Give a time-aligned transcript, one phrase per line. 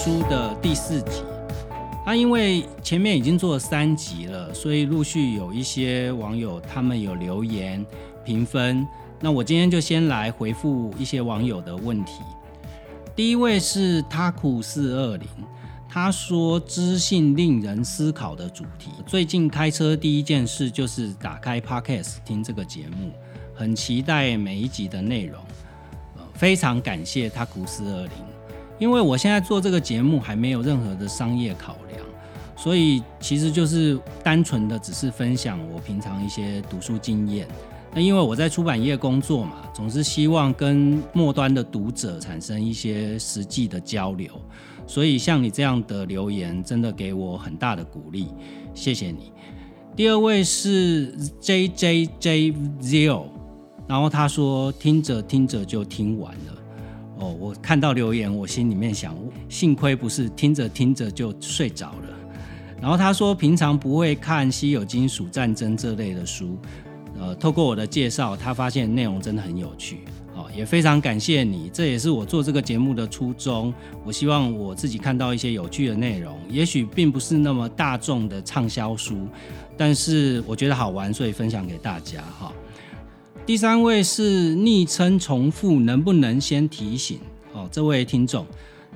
[0.00, 1.24] 书的第四集。
[2.06, 7.84] 那因为前面已经做了三集了，所以陆续有一些网友他们有留言
[8.24, 8.86] 评分。
[9.20, 12.22] 那我今天就先来回复一些网友的问题。
[13.16, 15.28] 第一位是 Taku 四二零，
[15.88, 18.92] 他说知性令人思考的主题。
[19.04, 23.10] 最近开车第一件事就是打开 Podcast 听这个节目，
[23.52, 25.42] 很期待每一集的内容。
[26.34, 28.12] 非常感谢 Taku 四二零，
[28.78, 32.00] 因为我现在做这个节目还没有任何的商业考量，
[32.56, 37.46] 所以其实就是单纯的只是分享我平常一些读书经验。
[37.94, 44.30] 那因为我在出版业工作嘛，总是希望跟末端的读者产生一些实际的交流，
[44.86, 48.28] 所以像你这样的留言，真的给我很大的鼓励，
[48.74, 49.32] 谢谢你。
[49.96, 53.24] 第二位是 J J J Zero，
[53.88, 56.54] 然后他说听着听着就听完了。
[57.18, 59.16] 哦，我看到留言，我心里面想，
[59.48, 62.08] 幸亏不是听着听着就睡着了。
[62.80, 66.56] 然后他说平常不会看稀有金属战争这类的书。
[67.18, 70.02] 呃，透过我的介绍，他发现内容真的很有趣，
[70.32, 73.74] 好，也非常感谢你，这也是我做这个节目的初衷。
[74.04, 79.26] 我希望我自己看到一些有趣的内容，也许并不是那么大众的畅销书，
[79.76, 82.52] 但是我觉得好玩，所以分享给大家哈。
[83.48, 87.18] 第三位是昵称重复，能不能先提醒？
[87.54, 88.44] 哦，这位听众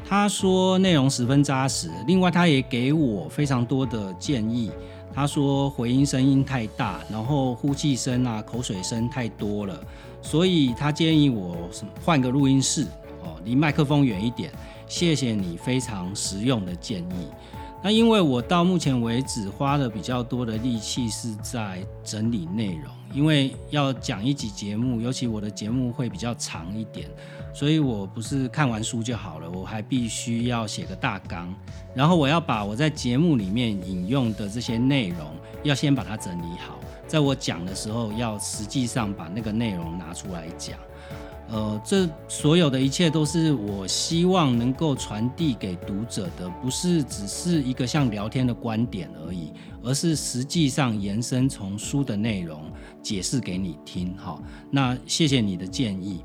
[0.07, 4.71] 他说内容十分扎实，另外他也给我非常多的建议。
[5.11, 9.83] 他说回音声音太大，然后呼气声啊、口水声太多了，
[10.21, 11.57] 所以他建议我
[12.05, 12.83] 换个录音室
[13.23, 14.53] 哦，离麦克风远一点。
[14.87, 17.27] 谢谢你非常实用的建议。
[17.83, 27.09] 那因为我到目前为止花了比较多的力气是在整理内容，因为要讲一集节目，尤其我的节目会比较长一点。
[27.55, 31.55] 所以我不是看完书就好了，我还必须要写个大纲，
[31.95, 36.79] 然后我要把我在节目里面引用的这些内容，要先把它整理好，
[37.13, 40.79] 在我讲的时候，要实际上把那个内容拿出来讲。
[41.51, 49.53] 呃，这所有的一切都是我希望能够传递给读者的，不是只是一个像聊天的观点而已，
[49.83, 52.63] 而是实际上延伸从书的内容
[53.03, 54.17] 解释给你听。
[54.17, 54.41] 哈，
[54.71, 56.25] 那谢谢你的建议。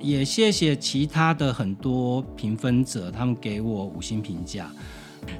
[0.00, 4.72] 也谢谢其他的很多评分者，他们给我五星评价。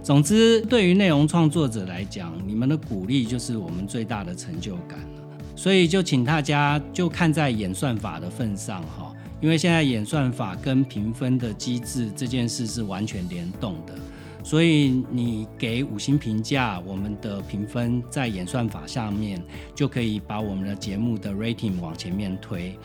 [0.03, 5.22] 总之，对于内容创作者来讲，你们的鼓励就是我们最大的成就感了。
[5.56, 13.94] 所以，就请大家就看在演算法的份上哈，因为现在演算法跟评分的机制这件事是完全联动的，
[14.43, 19.41] 所以你给五星评价，我们的评分在演算法下面
[19.75, 22.77] 就可以把我们的节目的 rating 往前面推。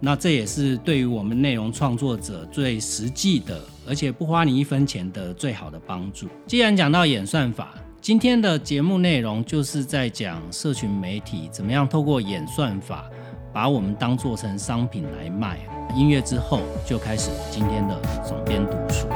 [0.00, 6.28] 那这也是对于我们内容创作者最实际的，而且不花你一分钱的最好的帮助。
[6.46, 13.10] 既然讲到演算法，今天的节目内容就是在讲社群媒体怎么样透过演算法
[13.52, 15.58] 把我们当做成商品来卖。
[15.96, 19.08] 音乐之后就开始今天的总编读书。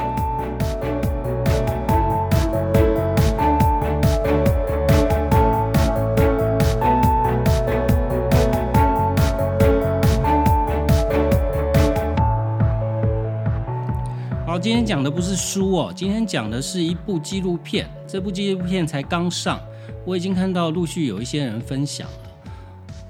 [14.63, 17.85] 今天讲的不是书哦，今天讲的是一部纪录片。
[18.07, 19.59] 这部纪录片才刚上，
[20.05, 22.47] 我已经看到陆续有一些人分享了。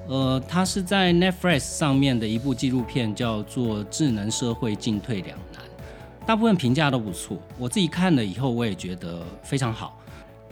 [0.08, 5.62] 呃，它是在 Netflix 上面的一部纪录片，叫做《智能社会进退两难》，
[6.26, 7.38] 大部分评价都不错。
[7.60, 9.96] 我自己看了以后，我也觉得非常好。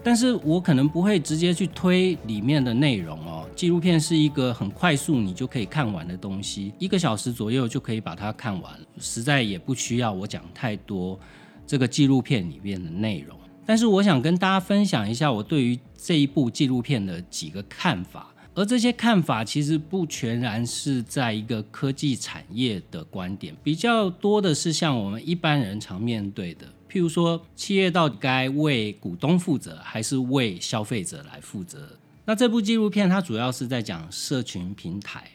[0.04, 3.48] 但是我可能不会直接去推里面的内容哦。
[3.54, 11.18] 纪录片是一个很快速，你就可以看完的东西，一个小时左右就可以把它看完，实在也不需要我讲太多
[11.66, 13.38] 这个纪录片里面的内容。
[13.64, 26.66] 但是我想跟大家分享一下我对于这一部纪录片的几个看法，而这些看法其实不全然是在一个科技产业的观点，比较多的是像我们一般人常面对的。
[26.92, 31.98] 譬如说，企业到底该为股东负责，还是为消费者来负责？
[32.26, 35.30] 那这部纪录片它主要是在讲社群平台。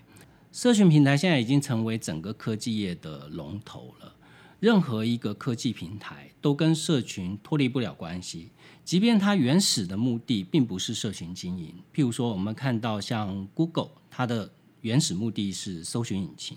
[0.52, 4.14] 社群平台现在已经成为整个科技业的龙头了。
[4.60, 8.52] 任何一个科技平台都跟社群脱离不了关系，
[8.86, 11.74] 即便它原始的目的并不是社群经营。
[11.92, 14.52] 譬如说，我们看到像 Google，它的
[14.82, 16.56] 原始目的是搜寻引擎，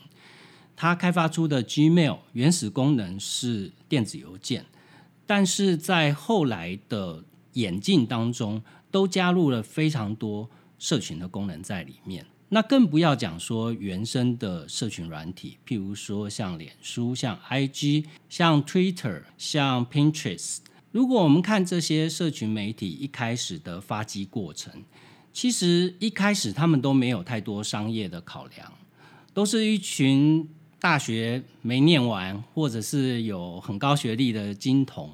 [0.77, 4.67] 它开发出的 Gmail 原始功能是电子邮件。
[5.31, 7.23] 但是在后来的
[7.53, 8.61] 演进当中，
[8.91, 12.27] 都加入了非常多社群的功能在里面。
[12.49, 20.63] 那更不要讲说原生的社群软体，譬如说像脸书、像 IG、像 Twitter、像 Pinterest。
[20.91, 24.83] 如果我们看这些社群媒体一开始的发迹过程，
[25.33, 28.73] 其实一开始他们都没有太多商业的考量，
[29.33, 30.49] 都是一群
[30.81, 35.13] 大学没念完或者是有很高学历的金童，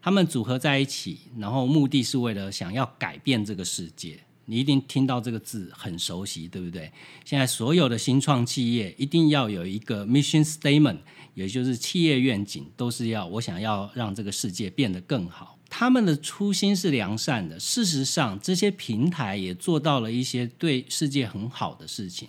[0.00, 4.18] 他们组合在一起，然后目的是为了想要改变这个世界。
[4.50, 6.90] 你一定听到这个字很熟悉，对不对？
[7.24, 10.98] 现在所有的新创企业一定要有一个 mission statement，
[11.34, 15.58] 也就是企业愿景，都是要我想要让这个世界变得更好。
[15.68, 22.28] 他们的初心是良善的，事实上，这些平台也做到了一些对世界很好的事情。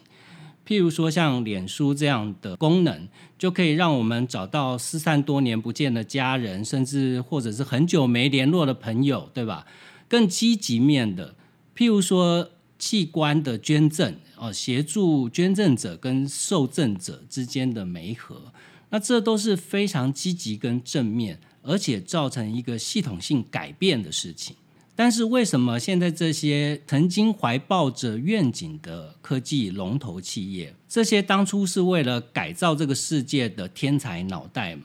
[0.70, 3.08] 譬如说，像脸书这样的功能，
[3.40, 9.66] 就可以让我们找到失散多年不见的家人，甚至或者是很久没联络的朋友，对吧？
[10.08, 11.34] 更积极面的。
[11.76, 18.40] 譬如说器官的捐赠哦，协助捐赠者跟受赠者之间的媒合，
[18.92, 24.56] 那这都是非常积极跟正面，而且造成一个系统性改变的事情。
[25.02, 34.84] 但是为什么现在这些曾经怀抱着愿景的科技龙头企业，这些当初是为了改造这个世界的天才脑袋们，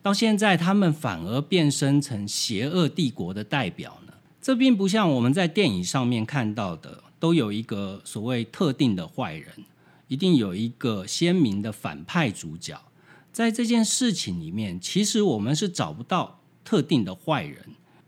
[0.00, 4.14] 到现在他们反而变身成邪恶帝国的代表呢？
[4.40, 9.52] 这并不像我们在电影上面看到的，都有一个所谓特定的坏人，
[10.08, 12.80] 一定有一个鲜明的反派主角。
[13.30, 17.62] 在这件事情里面，其实我们是找不到特定的坏人。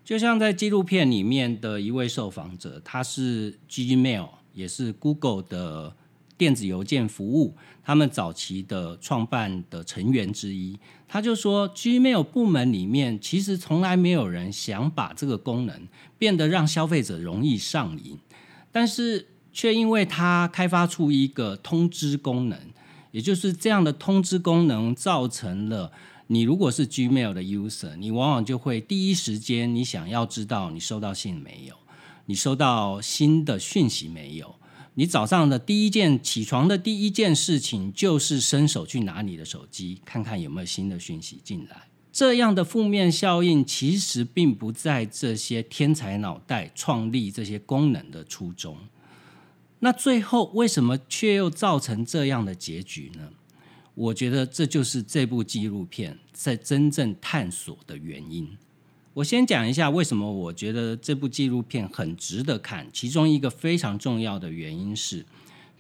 [0.09, 5.95] 就像在纪录片里面的一位受访者，他是 Gmail，也是 Google 的。
[6.39, 10.79] 电子邮件服务，他们早期的创办的成员之一，
[11.09, 18.17] 他就说，Gmail 部门里面其实从来没有人想把这个功能变得让消费者容易上瘾，
[18.71, 22.57] 但是却因为他开发出一个通知功能，
[23.11, 25.91] 也就是这样的通知功能，造成了
[26.29, 31.75] 你如果是 Gmail 的 user，你往往就会第一时间你想要知道你收到信没有，
[32.27, 34.55] 你收到新的讯息没有。
[34.95, 41.89] 你早上的第一件起床的第一件事情，就是伸手去拿你的手机，看看有没有新的讯息进来。
[42.13, 48.77] 这样的负面效应，其实并不在这些天才脑袋创立这些功能的初衷。
[49.79, 53.31] 那最后为什么却又造成这样的结局呢？
[53.99, 58.49] 我觉得这就是这部纪录片在真正探索的原因。
[59.13, 62.87] 我先讲一下为什么我觉得这部纪录片很值得看。
[62.93, 65.27] 其中一个非常重要的原因是，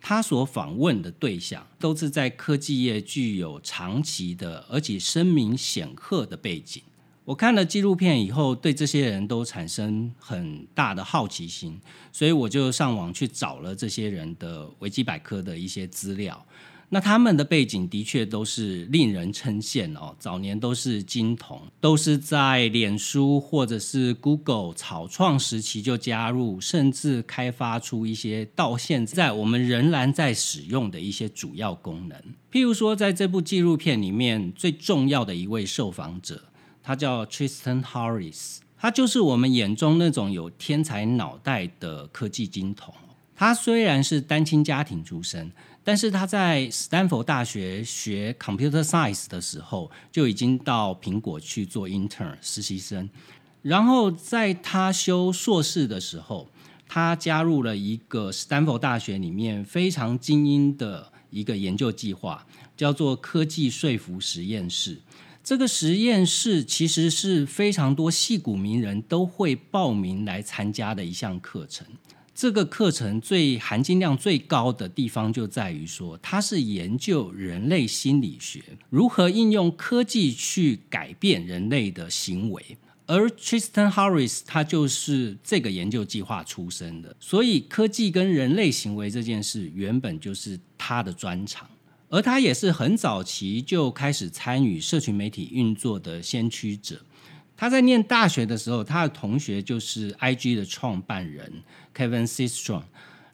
[0.00, 6.82] 他所访问的对象都是在科技业具有长期的而且声名显赫的背景。
[7.24, 11.78] 我看了纪录片以后，对这些人都产生很大的好奇心，
[12.10, 16.44] 所以我就上网去找了这些人的维基百科的一些资料。
[16.90, 32.18] 那他们的背景的确都是令人称羡哦，早年都是金童，都是在脸书或者是 Google 草创时期就加入，甚至开发出一些到现在我们仍然在使用的一些主要功能。
[32.50, 36.44] 譬如说，在这部纪录片里面最重要的一位受访者，
[36.82, 42.94] 他叫 Tristan Harris，他就是我们眼中那种有天才脑袋的科技金童。
[43.36, 45.52] 他虽然是单亲家庭出身。
[45.88, 53.08] 但是他在斯坦福大学学 computer science 的时候，就已经到苹果去做 intern 实习生。
[53.62, 56.46] 然后在他修硕士的时候，
[56.86, 65.00] 他加入了一个斯坦福大学里面非常精英的一个研究计划，叫做科技说服实验室。
[65.42, 71.86] 这个实验室其实是非常多戏骨名人都会报名来参加的一项课程。
[72.40, 82.64] 这个课程最含金量最高的地方就在于说，它是研究人类心理学如何应用科技去改变人类的行为。
[83.06, 91.68] 而 Tristan Harris 他就是这个研究计划出身的，所以科技跟人类行为这件事原本就是他的专长。
[92.08, 97.00] 而他也是很早期就开始参与社群媒体运作的先驱者。
[97.60, 102.84] 他在念大学的时候，他的同学就是 IG 的创办人 Kevin Systrom，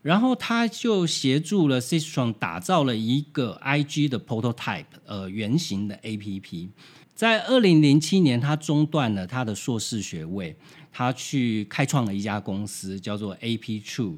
[0.00, 6.70] 然后他就协助了 Systrom 打造了一个 IG 的 prototype，呃，原型的 APP。
[7.14, 10.56] 在二零零七年，他中断了他的硕士学位，
[10.90, 14.16] 他去开创了一家公司，叫做 AP True。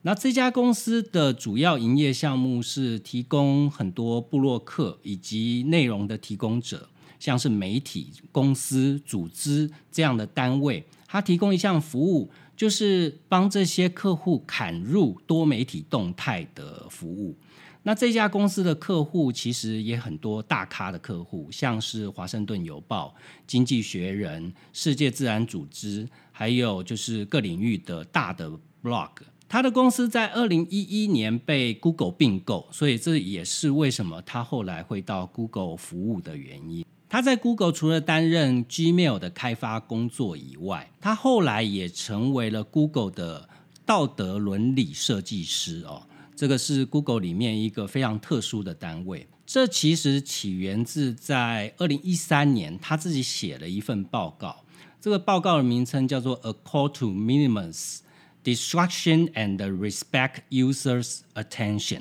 [0.00, 6.88] 那这家公司的主要营业项目是提供很多布洛克以及内容的提供者。
[7.18, 17.36] 像是媒体公司、组织这样的单位，它提供一项服务，就是帮这些客户砍入多媒体动态的服务。
[17.84, 23.14] 那这家公司的客户其实也很多大咖的客户，像是《华盛顿邮报》、
[23.46, 28.50] 《经济学人》、世界自然组织，还有就是各领域的大的
[28.82, 29.10] blog。
[29.48, 36.84] 他的公司在二零一一年被 Google 并购，所以这也是为什么他后来会到 Google 服务的原因。
[37.08, 43.48] 他在 Google 除了担任 Gmail 的开发工作以外，他后来也成为了 Google 的
[43.86, 46.02] 道德伦理设计师哦。
[46.36, 49.26] 这个是 Google 里面一个非常特殊的单位。
[49.46, 54.64] 这其实起源自在二零一三年，他自己写了一份报告。
[55.00, 58.00] 这个报告的名称叫做《A Call to Minimize
[58.44, 62.00] Destruction and Respect Users' Attention》。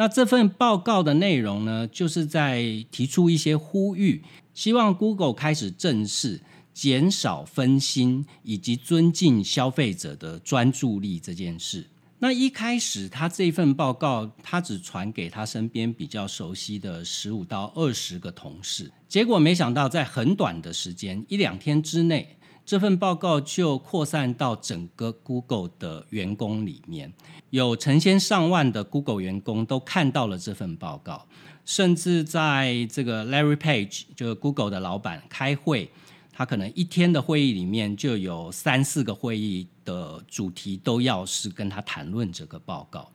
[0.00, 6.40] 那这份报告的内容呢，就是在提出一些呼吁，希望 Google 开始正视
[6.72, 11.84] 减少分心以及尊敬消费者的专注力这件事。
[12.18, 18.90] 那一开始，他这份报告，他只传给他身边比较熟悉的十五到二十个同事。
[19.06, 22.38] 结果没想到，在很短的时间，一两天之内，
[22.70, 27.12] 这份报告就扩散到整个 Google 的员工里面，
[27.50, 31.26] 有成千上万的 Google 员工都看到了这份报告，
[31.64, 35.90] 甚至在这个 Larry Page，就是 Google 的老板开会。
[36.30, 43.10] 他可能一天的会议里面就有三四个会议的主题都要是跟他谈论这个报告。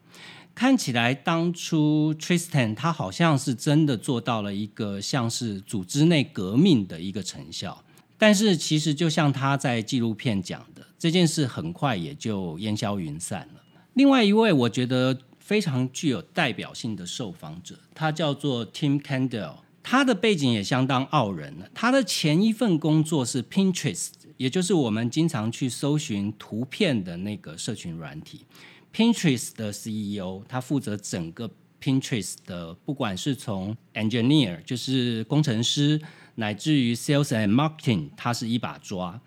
[0.54, 7.82] 看起来当初 Tristan 他好像是真的做到了一个像是组织内革命的一个成效，
[8.18, 13.62] 但是其实就像他在纪录片讲的，这件事很快也就烟消云散了。
[13.94, 19.56] 另外一位我觉得非常具有代表性的受访者，他叫做 Tim Candle。
[19.88, 21.54] 他的背景也相当傲人。
[21.72, 28.44] 他的前一份工作是 Pinterest，也就是我们经常去搜寻图片的那个社群软体。
[28.92, 31.48] Pinterest 的 CEO，他负责整个
[31.80, 36.00] Pinterest 的，不管是从 engineer，就是工程师，
[36.36, 39.20] 乃至于 sales and marketing，他是一把抓。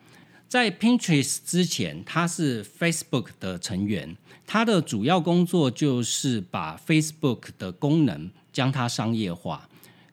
[0.47, 9.69] 在 Pinterest 之前，他是 Facebook 的成员，他的主要工作就是把 Facebook 的功能将它商业化。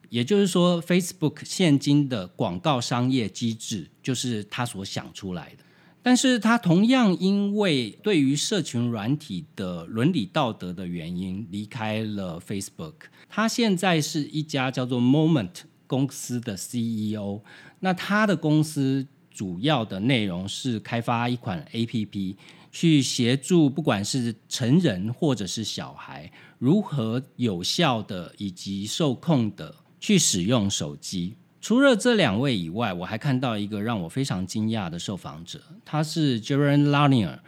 [0.09, 5.63] 也就是说，Facebook 现今的广告商业机制就是他所想出来的。
[6.01, 12.93] 但是他同样因为对于社群软体的伦理道德的原因离开了 Facebook。
[13.27, 17.41] 他现在是一家叫做 Moment 公司的 CEO。
[17.79, 22.35] 那他的公司主要的内容是开发一款 APP，
[22.71, 29.73] 去协助不管是成人或者是小孩如何有效的以及受控的。
[29.99, 31.35] 去使用手机。
[31.59, 37.43] 除了这两位以外，我还看到一个让我非常惊讶的受访者，他是杰伦拉尼尔。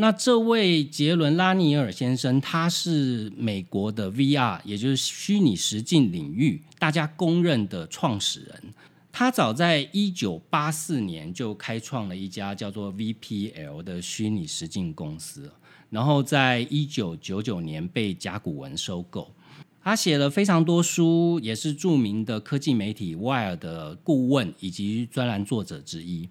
[0.00, 8.74] 那这位杰伦拉尼尔先生，他是美国的 VR，也就是虚拟实境领域大家公认的创始人。
[9.10, 15.50] 他早在一九八四年就开创了一家叫做 VPL 的虚拟实境公司，
[15.90, 19.28] 然后在一九九九年被甲骨文收购。
[19.82, 26.28] 他写了非常多书，也是著名的科技媒体《Wire》的顾问以及专栏作者之一。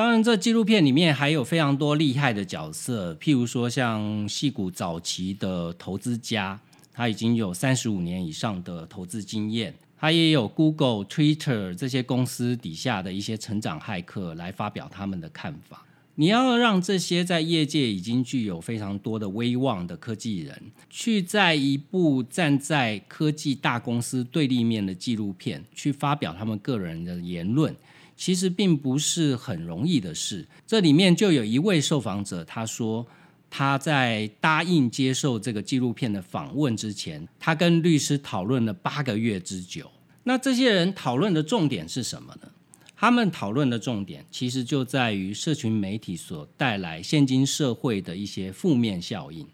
[0.00, 6.58] 当然，这纪录片里面还有非常多厉害的角色，譬如说像戏骨早期的投资家，
[6.90, 9.74] 他已经有三十五年以上的投资经验。
[9.98, 15.84] 他也有 Google、Twitter 这些公司底下的一些成长骇客来发表他们的看法。
[16.14, 27.76] 你要让这些在业界已经具有非常多的威望的科技人，去在一部站在科技大公司对立面的纪录片去发表他们个人的言论，
[28.20, 30.46] 其实并不是很容易的事。
[30.66, 33.06] 这里面就有一位受访者，他说
[33.48, 39.90] 他在答应接受这个纪录片的访问之前，他跟律师讨论了八个月之久。
[40.24, 42.48] 那这些人讨论的重点是什么呢？
[42.94, 49.46] 他们讨论的重点其实就在于社群媒体所带来现今社会的一些负面效应。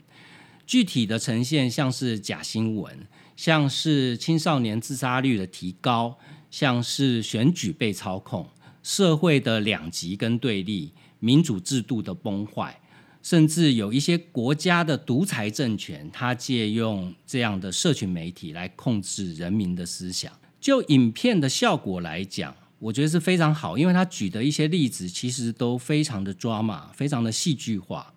[0.67, 3.07] 具体的呈现像是假新闻，
[3.37, 6.19] 像是青少年自杀率的提高，
[6.51, 8.49] 像是选举被操控，
[8.87, 12.81] 社会的两极跟对立，民主制度的崩坏，
[13.21, 20.33] 甚至有一些国家的独裁政权，它借用这样的社群媒体来控制人民的思想。
[20.61, 28.15] 就影片的效果来讲，我觉得是非常好，因为他举的一些例子其实都非常的抓马，非常的戏剧化。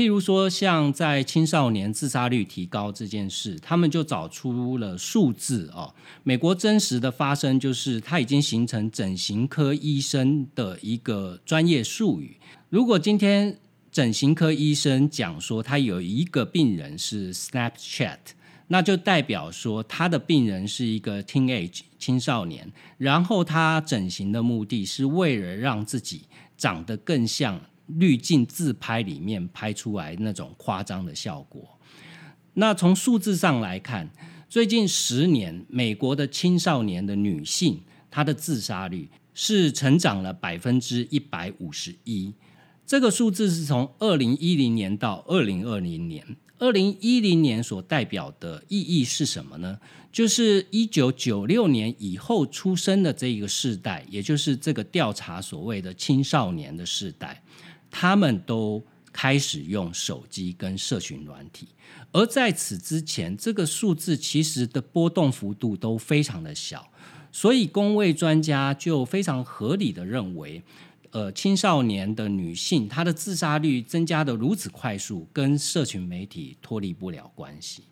[0.00, 5.94] 譬如说，像在青少年自杀率提高这件事，他们就找出了数字哦。
[6.22, 12.38] 美国真实的发生就是，它已经形成整形科医生的一个专业术语。
[12.70, 13.58] 如果今天
[13.92, 18.16] 整形科医生讲说，他有一个病人是 Snapchat，
[18.68, 26.22] 那就代表说他的病人是一个 teenage 青少年，然后他整形的目的是为了让自己
[26.56, 27.60] 长得更像
[27.98, 31.78] 滤镜自拍里面拍出来那种夸张的效果。
[32.54, 34.10] 那从数字上来看，
[34.48, 37.80] 最近十年美国的青少年的女性，
[38.10, 42.34] 她的自杀率是成长了百分之一百五十一。
[42.86, 46.36] 这个数字是从二零一零年到二零二零年。
[46.58, 49.78] 二零一零年所代表的意义是什么呢？
[50.12, 57.42] 就是一九九六年以后出生的这一个世代，也就是这个调查所谓的青少年的世代，
[57.90, 58.82] 他们都
[59.12, 61.68] 开始用手机跟社群软体。
[62.12, 66.90] 而在此之前，这个数字其实的波动幅度都非常的小，
[67.30, 70.62] 所以工位专家就非常合理的认为。
[71.12, 77.82] 呃，青少年的女性，她的自杀率增加的如此快速，跟社群媒体脱离不了关系。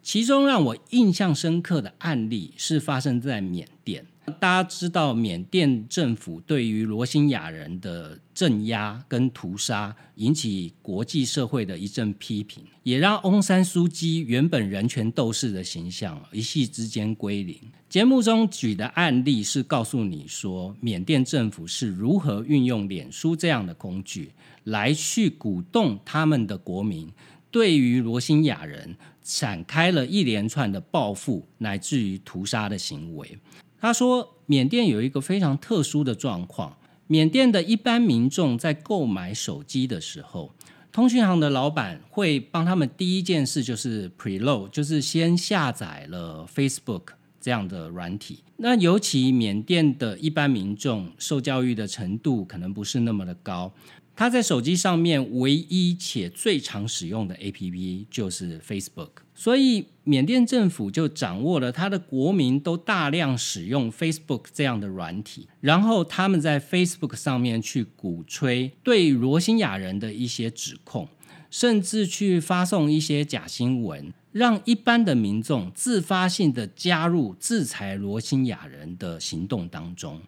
[0.00, 4.06] 其中让我印象深刻的案例是发生在缅甸。
[4.40, 17.56] 大家知道，缅甸政府对于罗兴亚人的镇压跟屠杀，引起国际社会的一阵批评，也让翁山书记原本人权斗士的形象一夕之间归零。
[17.88, 24.32] 节目中举的案例是告诉你说，缅甸政府是如何运用脸书这样的工具，
[24.64, 27.10] 来去鼓动他们的国民，
[27.50, 33.38] 对于罗兴亚人展开了一连串的报复，乃至于屠杀的行为。
[33.84, 36.74] 他说，缅甸有一个非常特殊的状况。
[37.06, 40.54] 缅甸的一般民众在购买手机的时候，
[40.90, 48.38] 通讯行的老板会帮他们第一件事就是 preload，就是先下载了 Facebook 这样的软体。
[48.56, 53.70] 那尤其缅甸的一般民众受教育的程度可能不是那么的高。
[54.16, 71.08] 他在手机上面唯一且最常使用的 APP 就是 Facebook，所以缅甸政府就掌握了他的国民都大量使用 Facebook 这样的软体，然后他们在 Facebook 上面去鼓吹对罗兴亚人的一些指控，
[71.50, 80.20] 甚至去发送一些假新闻，让一般的民众自发性的加入制裁罗兴亚人的行动当中。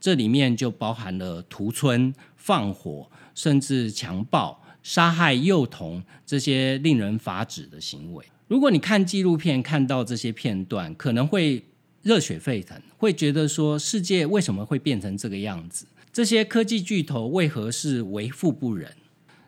[0.00, 3.10] 这里面就包含了屠村、放火。
[3.34, 8.24] 甚至强暴、杀害幼童这些令人发指的行为。
[8.48, 11.64] 如果你看纪录片看到这些片段，可能会
[12.02, 15.86] 热血沸腾，会觉得说世界为什么会变成这个样子？
[16.12, 18.94] 这些科技巨头为何是为富不仁？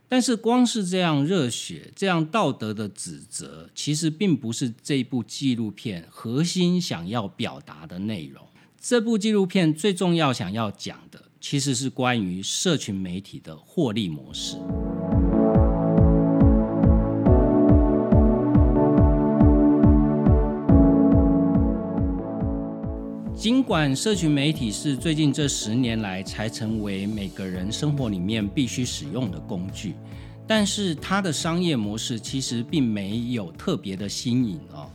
[0.09, 8.47] 但是光是这样热血、这样道德的指责，其实并不是这部纪录片核心想要表达的内容。
[8.81, 11.26] 这部纪录片最重要想要讲的。
[11.49, 14.57] 其实是关于社群媒体的获利模式。
[23.37, 29.95] 尽管社群媒体是最近这十年来才成为每个人生活里面必须使用的工具，
[30.49, 34.91] 但是它的商业模式其实并没有特别的新颖哦。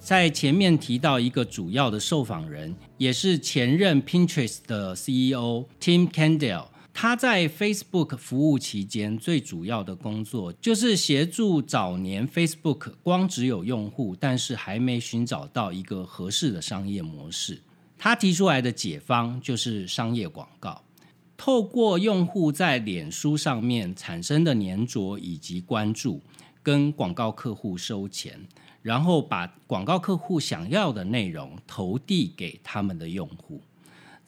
[0.00, 17.60] 在前面提到一个主要的受访人，也是前任 Pinterest 的 CEO Tim Candle，他在 Facebook 服务期间最主要的工作就是协助早年 Facebook 光只有用户，但是还没寻找到一个合适的商业模式。
[17.98, 20.82] 他提出来的解方就是商业广告，
[21.36, 26.22] 透过用户在脸书上面产生的粘着以及关注，
[26.62, 28.40] 跟广告客户收钱。
[28.82, 33.60] 然后把广告客户想要的内容投递给他们的用户，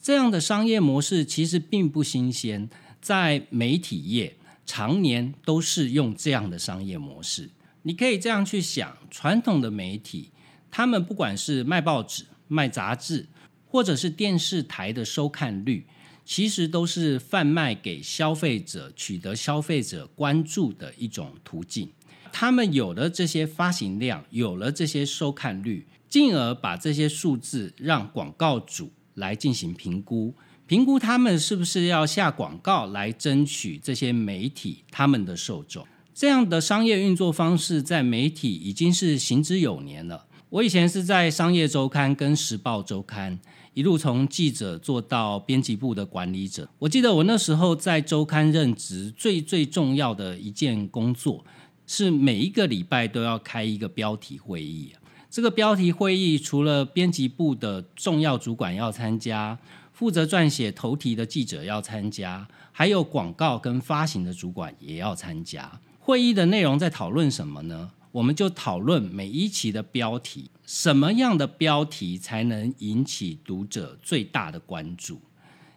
[0.01, 2.69] 这样的商业模式其实并不新鲜，
[3.01, 4.35] 在媒体业
[4.65, 7.49] 常年都是用这样的商业模式。
[7.81, 10.29] 你可以这样去想：传统的媒体，
[10.69, 13.27] 他们不管是卖报纸、卖杂志，
[13.65, 15.85] 或者是电视台的收看率，
[16.23, 21.89] 其实都是贩卖给消费者、取得消费者关注的一种途径。
[22.33, 30.33] 他们有了这些发行量，有了这些收看率，进而把这些数字让广告主来进行评估，
[30.65, 35.85] 评估他们是不是要下广告来争取这些媒体他们的受众。
[36.15, 40.25] 这样的商业运作方式在媒体已经是行之有年了。
[40.49, 43.39] 我以前是在商业周刊跟时报周刊
[43.73, 46.67] 一路从记者做到编辑部的管理者。
[46.79, 51.43] 我记得我那时候在周刊任职，最最重要的一件工作。
[51.85, 54.93] 是每一个礼拜都要开一个标题会议。
[55.29, 59.57] 这个标题会议除了编辑部的重要主管要参加，
[59.91, 65.79] 负责撰写头题的记者要参加，还有广告跟发行的主管也要参加。
[65.99, 67.91] 会议的内容在讨论什么呢？
[68.11, 75.19] 我们就讨论每一期的标题，什么样的标题才能引起读者最大的关注？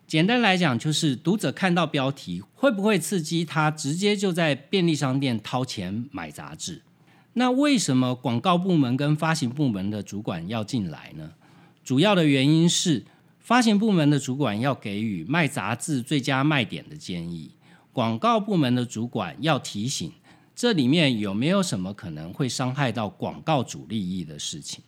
[0.06, 6.82] 简单来讲，就是读者看到标题会不会刺激他直接就在便利商店掏钱买杂志？
[7.32, 11.32] 那为什么广告部门跟发行部门的主管要进来呢？
[11.82, 13.04] 主要的原因是
[13.40, 17.50] 发行部门的主管要给予卖杂志最佳卖点的建议，
[17.92, 20.12] 广告部门的主管要提醒
[20.54, 24.84] 这里面有没有什么可能会伤害到广告主利益的事情。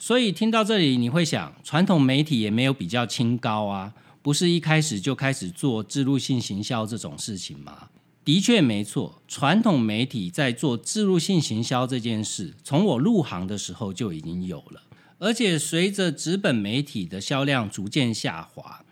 [0.00, 3.94] 所以听到这里，你会想，传统媒体也没有比较清高啊。
[4.28, 7.88] 不是一开始就开始做自入性行销这种事情吗？
[8.26, 14.82] 的确没错，传统媒体在做自入性行销这件事，从我入行的时候就已经有了。
[15.16, 18.84] 而且随着纸本媒体的销量逐渐下滑，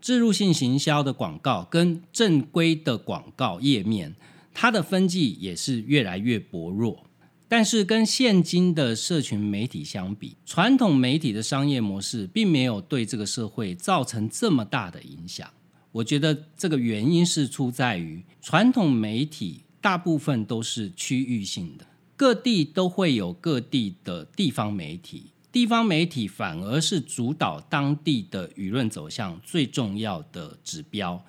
[0.00, 4.16] 自入性行销的广告跟正规的广告页面，
[4.52, 7.06] 它的分际也是越来越薄弱。
[7.52, 15.50] 但是跟现今的社群媒体相比，传统媒体的商业模式并没有对这个社会造成这么大的影响。
[15.90, 21.84] 我觉得这个原因是出在于传统媒体大部分都是区域性的，
[22.14, 31.20] 各地都会有各地的地方媒体，地方媒体反而是主导当地的舆论走向最重要的指标。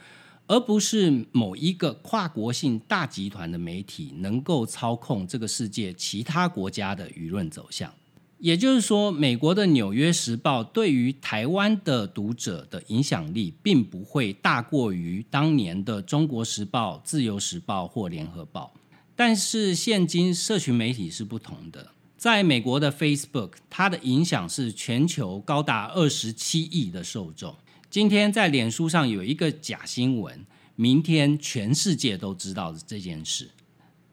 [0.51, 7.89] 而不是某一个跨国性大集团的媒体能够操控这个世界其他国家的舆论走向。
[8.37, 18.73] 也就是说，美国的《纽约时报》对于台湾的读者的影响力，并不会大过于当年的《中国时报》、《自由时报》或《联合报》。
[19.15, 21.91] 但是，现今社群媒体是不同的。
[22.17, 27.55] 在美国的 Facebook，它的影响是全球高达二十七亿的受众。
[27.91, 30.45] 今天在脸书上有一个假新闻，
[30.77, 33.49] 明天全世界都知道这件事。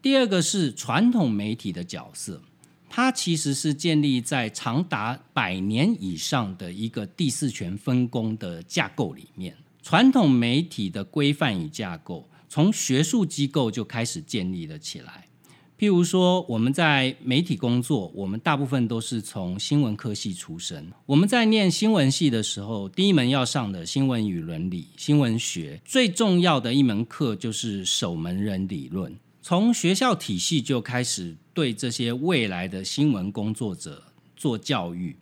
[0.02, 2.42] 第二个是传统媒体的角色，
[2.88, 9.56] 它其实是建立在长达百年以上的一个第四权分工的架构里面。
[9.80, 15.27] 传统媒体的规范与架构，从学术机构就开始建立了起来。
[15.78, 20.90] 譬如说，我们在媒体工作，我们大部分都是从新闻科系出身。
[21.06, 29.16] 我们在念新闻系的时候，第一门要上的新闻与伦理、新闻学，最重要的一门课就是守门人理论。
[29.40, 34.02] 从学校体系就开始对这些未来的新闻工作者
[34.36, 35.14] 做教育，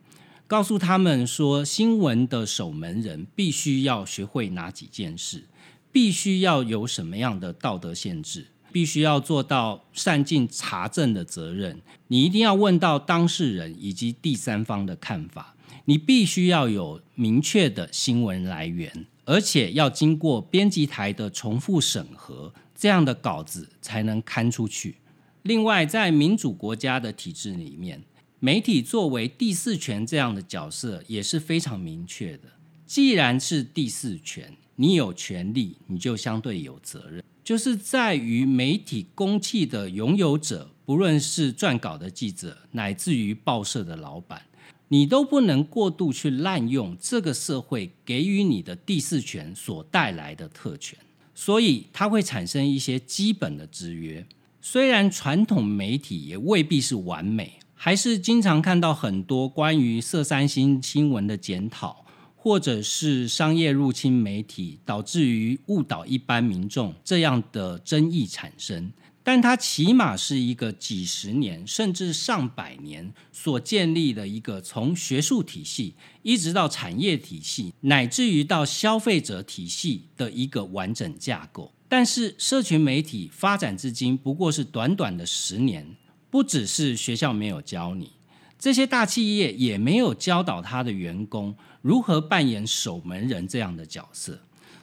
[0.47, 5.43] 告诉他们说，新闻的守门人必须要学会哪几件事，
[5.91, 8.47] 必须要有什么样的道德限制。
[8.71, 24.97] 必须要做到善尽查证的责任，你一定要问到当事人以及第三方的看法，你必须要有明确的新闻来源，而且要经过编辑台的重复审核，这样的稿子才能刊出去。
[25.43, 28.03] 另外，在民主国家的体制里面，
[28.39, 32.49] 媒体作为第四权这样的角色也是非常明确的。
[32.85, 37.23] 既然是第四权，你有权利，你就相对有责任。
[37.47, 44.41] 就是在于媒体公器的拥有者，不论是撰稿的记者，乃至于报社的老板，
[44.89, 50.99] 你都不能过度去滥用这个社会给予你的第四权所带来的特权，
[51.33, 54.25] 所以它会产生一些基本的制约。
[54.61, 62.05] 虽然传统媒体也未必是完美，还是经常看到很多关于色三星新闻的检讨。
[62.39, 68.91] 或者是商业入侵媒体，导致于误导一般民众这样的争议产生，
[69.23, 81.73] 但它起码是一个几十年甚至上百年所建立的一个从学术体系一直到产业体系，乃至于到消费者体系的一个完整架构。
[81.89, 85.85] 但是社群媒体发展至今不过是短短的十年，
[86.29, 88.11] 不只是学校没有教你。
[88.59, 91.55] 这些大企业也没有教导他的员工
[91.87, 94.41] 如何扮演守门人这样的角色，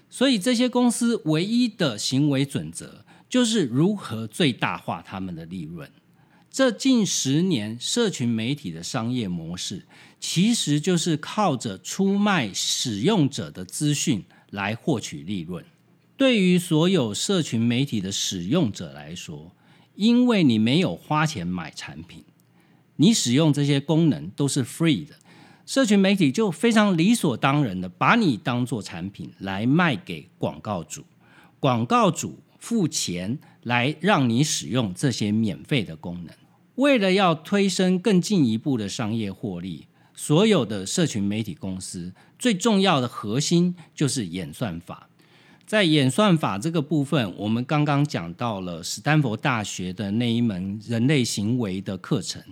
[0.08, 5.90] 所以这些公司唯一的行为准则就是如何最大化他们的利润。
[6.50, 9.84] 这近十年社群媒体的商业模式，
[10.18, 15.62] 其实就是靠着出卖使用者的资讯来获取利润。
[16.16, 19.52] 对于所有社群媒体的使用者来说，
[19.94, 22.24] 因为你没有花钱买产品。
[22.96, 25.16] 你使用这些功能都是 free 的，
[25.66, 31.04] 社群媒体就非常理所当然的把你当做产品来卖给广告主，
[31.58, 36.34] 广告主付钱来让你使用这些免费的功能。
[36.74, 45.08] 为了要推升更进一步的商业获利，所有的社群媒体公司最重要的核心就是演算法。
[45.66, 52.42] 在演算法这个部分，我们刚刚讲到了史丹佛大学的那一门人类行为的课程，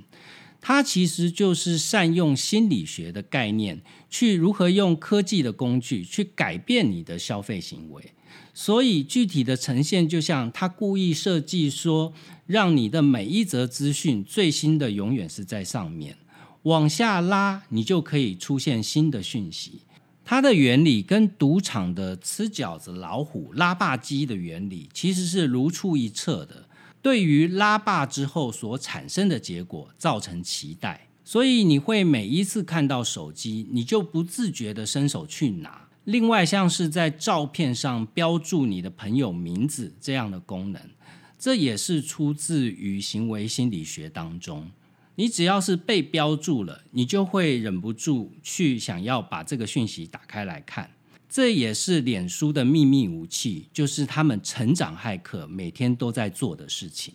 [0.65, 8.13] 它其实就是善用心理学的概念，去如何用科技的工具去改变你的消费行为。
[8.55, 12.13] 所以具体的呈现，就像他故意设计说，
[12.47, 16.17] 让你的每一则资讯最新的永远是在上面，
[16.63, 19.81] 往下拉，你就可以出现新的讯息。
[20.25, 26.69] 它的原理跟赌场的吃饺子老虎拉霸机的原理其实是如出一辙的。
[27.03, 35.89] 对于拉霸之后所产生的结果造成期待，所以你会每一次看到手机，你就不自觉的伸手去拿。
[36.05, 40.81] 另外，像是在照片上标注你的朋友名字这样的功能，
[41.39, 44.71] 这也是出自于行为心理学当中。
[45.17, 50.91] 你只要是被标注了，你就会忍不住去想要把这个讯息打开来看。
[51.33, 57.15] 这也是脸书的秘密武器，就是他们成长骇客每天都在做的事情。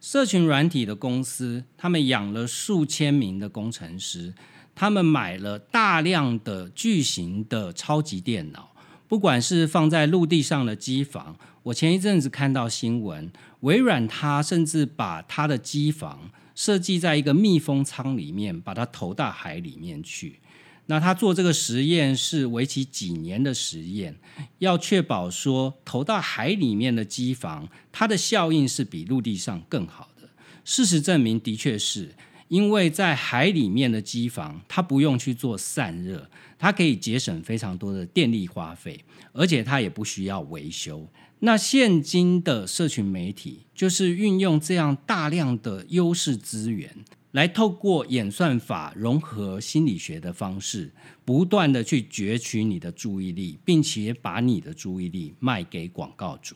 [0.00, 4.34] 社群软体的公司，他们养了数千名的工程师，
[4.74, 8.74] 他们买了大量的巨型的超级电脑，
[9.06, 16.32] 不管是放在陆地上的机房，我前一阵子看到新闻，微软它甚至把它的机房。
[16.56, 20.40] 设计在一个密封舱里面，把它投到海里面去。
[20.86, 24.16] 那他做这个实验是为期几年的实验，
[24.58, 30.28] 要确保说投到海里面的机房，它的效应是比陆地上更好的。
[30.64, 32.14] 事实证明，的确是
[32.48, 41.08] 因为在海里面的机房，它不用去做散热，它可以节省非常多的电力花费，而且它也不需要维修。
[41.40, 46.94] 那现今的社群媒体就是运用这样大量的优势资源，
[47.34, 50.92] 来透过演算法融合心理学的方式，
[51.24, 56.54] 不断的去攫取你的注意力，并且把你的注意力卖给广告主。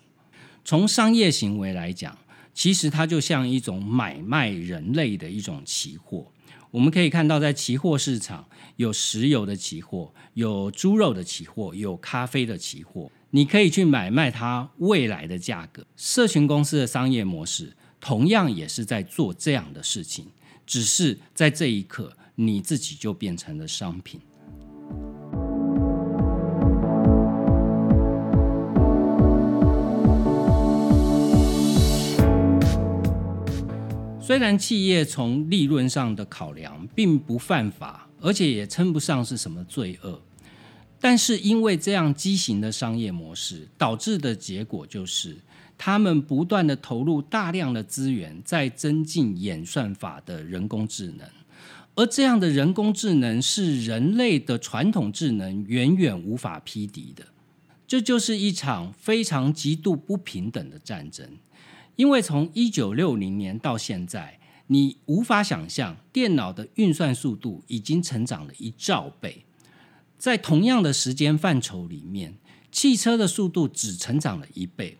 [0.65, 2.17] 从商业行为来讲，
[2.55, 6.31] 其实它就像一种买卖人类的一种期货。
[6.71, 13.11] 我们可以看到，在期货市场有石油的期货，有猪肉的期货，有咖啡的期货。
[13.31, 15.85] 你可以去买卖它未来的价格。
[15.97, 20.27] 社群公司的商业模式同样也是在做这样的事情，
[20.69, 24.21] 只是在这一刻，你自己就变成了商品。
[34.21, 40.21] 虽然企业从利润上的考量并不犯法，而且也称不上是什么罪恶。
[41.01, 45.39] 但是因为这样畸形的商业模式导致的结果就是，
[45.79, 51.27] 他们不断的投入大量的资源在增进演算法的人工智能，
[51.95, 57.25] 而这样的人工智能是人类的传统智能远远无法匹敌的。
[57.87, 61.27] 这就是一场非常极度不平等的战争，
[61.97, 69.45] 因为从一九六零年到现在，你无法想象电脑的运算速度已经成长了一兆倍。
[70.19, 72.35] 在同样的时间范畴里面，
[72.71, 74.99] 汽车的速度只成长了一倍。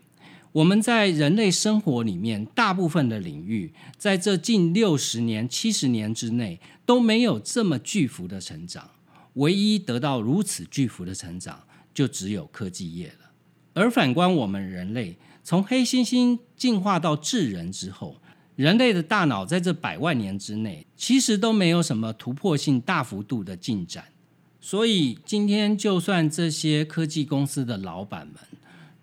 [0.51, 8.89] 我们在人类生活里面大部分的领域，在这近六十年、七十年之内都没有这么巨幅的成长。
[9.33, 11.61] 唯一得到如此巨幅的成长，
[11.93, 13.31] 就只有科技业了。
[13.73, 18.19] 而反观我们人类，从黑猩猩进化到智人之后，
[18.55, 24.05] 人类的大脑在这百万年之内，其实都没有什么突破性大幅度的进展。
[24.59, 28.35] 所以今天，就算这些科技公司的老板们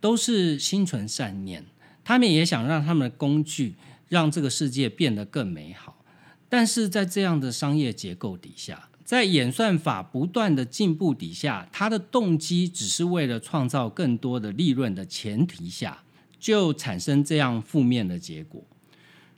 [0.00, 1.64] 都是心存善念，
[2.04, 3.74] 他们也想让他们的工具
[4.09, 6.04] 让这个世界变得更美好。
[6.48, 16.04] 但是在这样的商业结构底下，在演算法不断的进步底下，它的动机只是为了创造更多的利润的前提下，
[16.38, 18.62] 就产生这样负面的结果。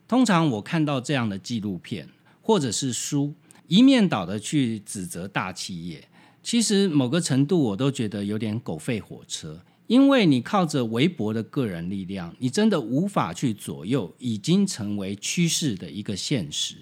[0.07, 2.09] 通常我看到这样的纪录片
[2.41, 3.33] 或者是书。
[3.67, 6.07] 一面倒的去指责大企业，
[6.41, 16.75] 其实某个程度我都觉得有点狗吠火车，因为你靠着微薄的个人力量，你真的无法去左右已经成为趋势的一个现实。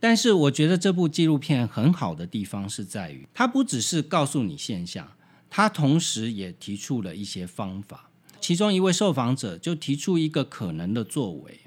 [0.00, 5.08] 但是我觉得这部纪录片很好的地方是在于，它不只是告诉你现象，
[5.48, 8.10] 它同时也提出了一些方法。
[8.40, 11.60] 其中一位受访者就提出一个可能的作为，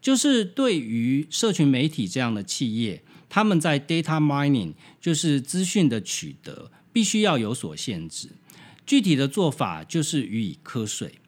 [0.00, 3.02] 就是对于社群媒体这样的企业。
[3.28, 8.30] 他们在 data mining，就是资讯的取得，必须要有所限制。
[8.90, 11.20] 具体的做法就是予以瞌睡。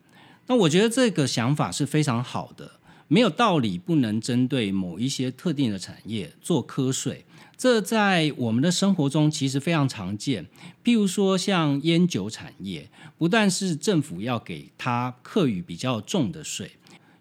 [0.49, 2.73] 那我觉得这个想法是非常好的。
[3.07, 7.25] 没有道理不能针对某一些特定的产业做瞌睡。
[7.57, 10.45] 这在我们的生活中其实非常常见。
[10.83, 16.73] 譬如说，像烟酒产业，不但是政府要给它课予比较重的税，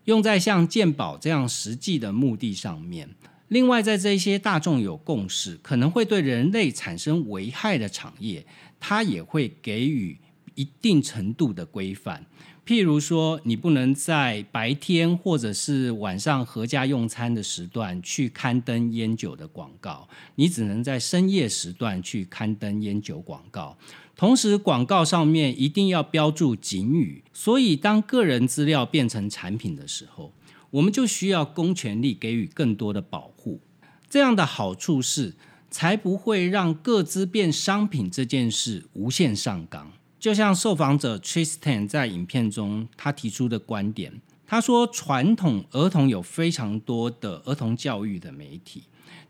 [0.06, 3.12] 用在像健保这样实际的目的上面。
[3.50, 8.44] 另外，在这些大众有共识，可能会对人类产生危害的产业，
[8.80, 10.18] 它也会给予
[10.56, 12.26] 一定程度的规范。
[12.64, 23.76] 譬如说，你不能在白天或者是晚上合家用餐的时段去刊登烟酒的广告，你只能在深夜时段去刊登烟酒广告。
[24.16, 27.24] 同时，广告上面一定要标注警语。
[27.34, 30.32] 所以，当个人资料变成产品的时候，
[30.70, 33.60] 我们就需要公权力给予更多的保护。
[34.08, 35.34] 这样的好处是，
[35.72, 39.92] 才不会让各资变商品这件事无限上纲。
[40.22, 48.84] 就像受访者 Tristan 在影片中他提出的观点，他说：传统儿童有非常多的儿童教育的媒体，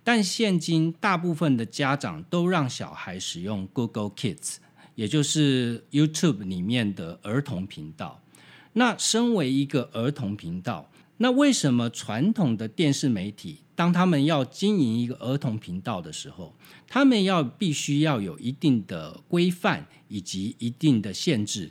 [0.04, 4.58] 但现今大部分的家长都让小孩使用 Google Kids，
[4.96, 8.22] 也就是 YouTube 里面的儿童频道。
[8.74, 10.91] 那身为一个儿童频道，
[11.22, 13.60] 那为什么传统的电视媒体？
[13.76, 16.56] 当他们要经营一个儿童频道的时候，
[16.88, 21.70] 他们要必须要有一定的规范以及一定的限制，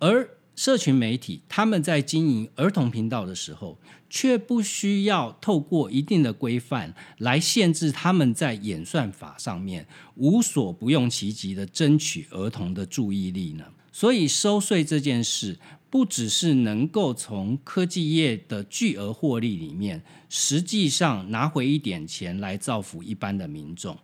[0.00, 3.78] 而社群媒体他们在经营儿童频道的时候，
[4.10, 13.64] 却不需要透过一定的规范来限制他们在演算法上面无所不用其极的争取儿童的注意力呢？
[13.92, 15.56] 所以收税这件事。
[15.90, 23.96] 不只是能够从科技业的巨额获利里面，实际上拿回一点钱来造福一般的民众。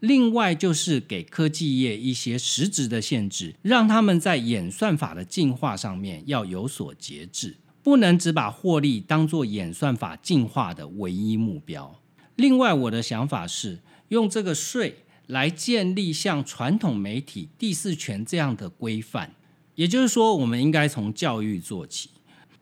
[0.00, 12.00] 另外，就是给科技业一些实质的限制，让他们在演算法的进化上面要有所节制，不能只把获利当做演算法进化的唯一目标。
[12.36, 19.34] 另外，我的想法是用这个税来建立像传统媒体第四权这样的规范。
[19.80, 22.10] 也就是说，我们应该从教育做起，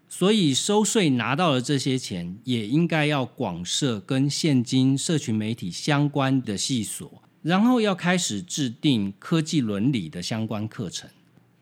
[0.08, 11.10] 所以收税拿到了这些钱，也应该要广设跟现今社群媒体相关的系所，然后要开始制定科技伦理的相关课程。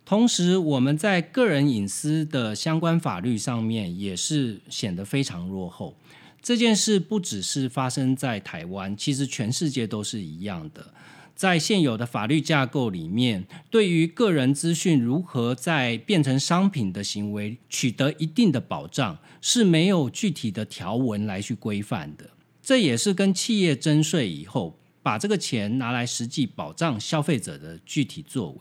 [0.04, 5.96] 同时，我们在个人隐私的相关法律上面也是显得非常落后。
[6.42, 10.92] 这件事不只是发生在台湾，其实全世界都是一样的。
[11.36, 22.30] 在现有的法律架构里面，对于个人资讯如何在变成商品的行为取得一定的保障，是没有具体的条文来去规范的。
[22.62, 28.58] 这也是跟企业征税以后，把这个钱拿来实际保障消费者的具体作为。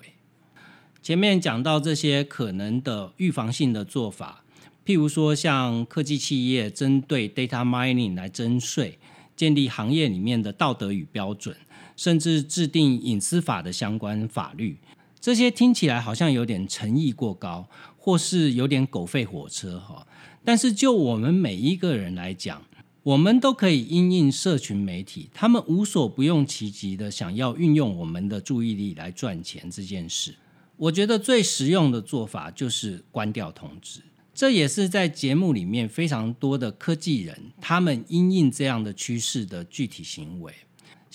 [1.01, 4.43] 前面讲到这些可能的预防性的做法，
[4.85, 8.99] 譬如说像科技企业针对 data mining 来征税，
[9.38, 11.55] 建立行业里面的道德与标准。
[11.95, 14.77] 甚至制定隐私法的相关法律，
[15.19, 20.05] 这些听起来好像有点诚意过高，或是有点狗吠火车哈。
[20.43, 22.62] 但是就我们每一个人来讲，
[23.01, 30.36] 我们都可以因应社群媒体，他们无所不用其极的想要运用我们的注意力来赚钱这件事。
[30.77, 34.01] 我觉得最实用的做法就是关掉通知，
[34.34, 40.53] 这也是在节目里面非常多的科技人他们因应这样的趋势的具体行为。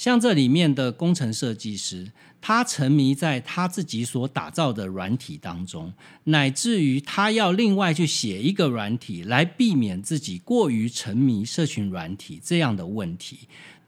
[0.01, 2.11] 像这里面的工程设计师，
[2.41, 5.93] 他沉迷在他自己所打造的软体当中，
[6.25, 13.41] 乃至于他要另外去写一个软体来避免自己过于沉迷社群软体这样的问题。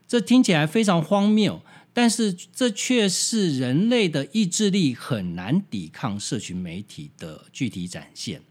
[0.06, 1.62] 这听起来非常荒谬，
[1.94, 8.42] 但是这却是人类的意志力很难抵抗社群媒体的具体展现。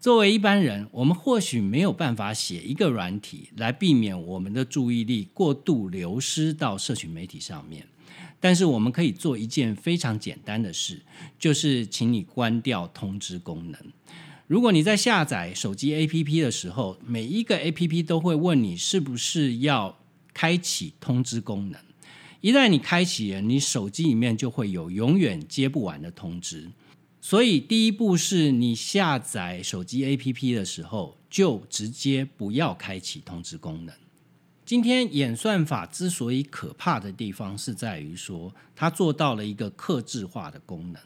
[0.00, 7.86] 作为一般人，我们或许没有办法写一个软体来避免我们的注意力过度流失到社群媒体上面。
[8.40, 11.02] 但是我们可以做一件非常简单的事，
[11.38, 13.78] 就是请你关掉通知功能。
[14.46, 19.98] 如果你在下载手机 APP 的时候，每一个 APP 都会问你是不是要
[20.32, 21.78] 开启通知功能。
[22.40, 26.70] 一旦你开启了，你手机里面就会有永远接不完的通知。
[27.30, 33.94] 所以，第一步是你下载手机 APP 的时候，就直接不要开启通知功能。
[34.66, 41.00] 今天演算法之所以可怕的地方，是在于说它做到了一个克制化的功能。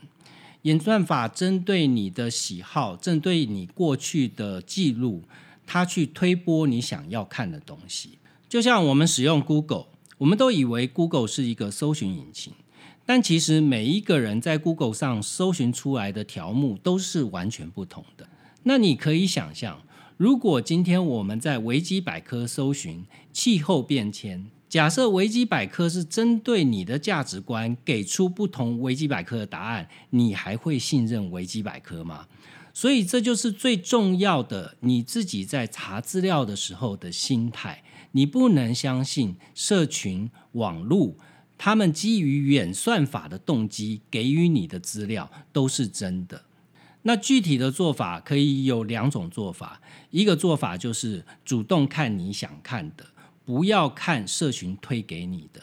[0.63, 5.25] 演算法针对你的喜好，针对你过去的记录，
[5.67, 8.19] 它去推播你想要看的东西。
[8.49, 12.55] 就像我们使用 Google，我们都以为 Google 是一个搜寻引擎。
[13.07, 18.27] 但其实每一个人在 Google 上搜寻出来的条目都是完全不同的。
[18.63, 19.83] 那你可以想象，
[20.17, 32.27] 如果今天我们在维基百科搜寻气候变迁，假设维基百科是针对你的价值观给出不同维基百科的答案，你还会信任维基百科吗？
[32.73, 37.85] 所以这就是最重要的，你自己在查资料的时候的心态。
[38.11, 41.15] 你不能相信社群网络，
[41.57, 46.45] 他们基于远算法的动机给予你的资料都是真的。
[47.03, 49.81] 那具体的做法可以有两种做法，
[50.11, 53.07] 一个做法就是主动看你想看的。
[53.45, 55.63] 不要看社群推给你的。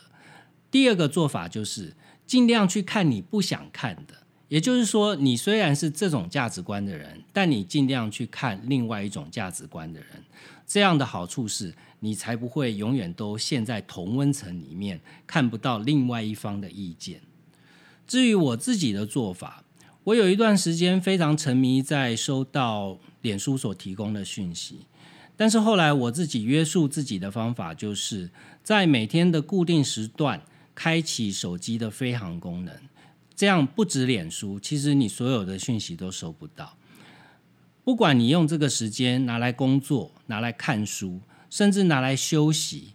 [0.70, 1.96] 第二个做法就是
[2.28, 4.21] 尽量去看你不想看的，
[4.52, 10.10] 也就是说，你虽然是这种价值观的人，但你尽量去看另外一种价值观的人。
[10.68, 17.22] 这样的好处是你才不会永远都陷在同温层里面，看不到另外一方的意见。
[18.06, 19.64] 至于我自己的做法，
[20.04, 24.80] 我有一段时间非常沉迷在收到脸书所提供的讯息。
[25.38, 28.30] 但是后来我自己约束自己的方法，就是
[28.62, 30.42] 在每天的固定时段
[30.76, 32.76] 开启手机的飞行功能，
[33.42, 36.78] 这样不止脸书，其实你所有的讯息都收不到。
[37.84, 41.20] 不管你用这个时间拿来工作、拿来看书，
[41.50, 42.94] 甚至拿来休息，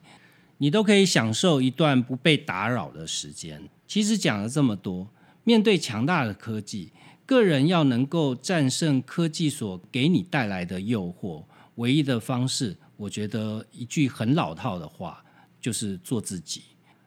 [0.59, 3.61] 你都可以享受一段不被打扰的时间。
[3.89, 5.11] 其实讲了这么多，
[5.43, 6.93] 面对强大的科技，
[7.27, 11.43] 个人要能够战胜科技所给你带来的诱惑。
[11.75, 15.25] 唯一的方式，我觉得一句很老套的话，
[15.61, 16.63] 就是做自己。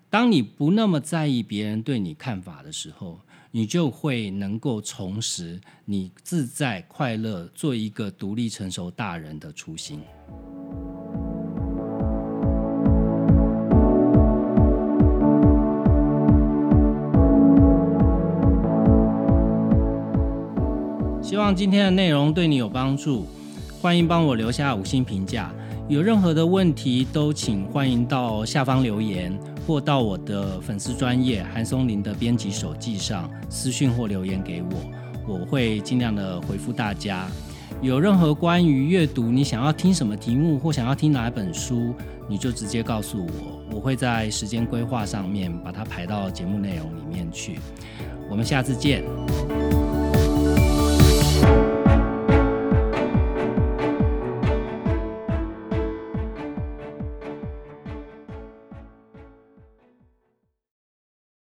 [0.10, 3.22] 当你不那么在意别人对你看法的时候，
[3.52, 10.02] 你就会能够重拾你自在快乐、做一个独立成熟大人的初心。
[21.22, 23.28] 希望今天的内容对你有帮助。
[23.82, 25.54] 欢迎帮我留下五星评价，
[25.90, 29.36] 有任何的问题都请欢迎到下方留言，
[29.66, 37.28] 或到我的粉丝专业韩松林的编辑手记上私讯或留言给我，我会尽量的回复大家。
[37.82, 41.96] 有任何关于阅读，你想要听什么题目或想要听哪一本书，
[42.28, 47.58] 你就直接告诉我，我会在时间规划上面把它排到节目内容里面去。
[48.30, 49.04] 我们下次见。